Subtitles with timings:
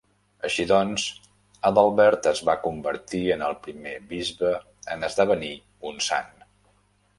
[0.47, 1.03] Així doncs,
[1.69, 4.55] Adalbert es va convertir en el primer bisbe
[4.97, 5.55] en esdevenir
[5.93, 6.45] un Sant.